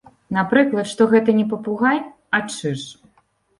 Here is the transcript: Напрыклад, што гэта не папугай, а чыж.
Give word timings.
Напрыклад, 0.37 0.89
што 0.91 1.07
гэта 1.11 1.37
не 1.41 1.45
папугай, 1.53 2.01
а 2.39 2.43
чыж. 2.53 2.81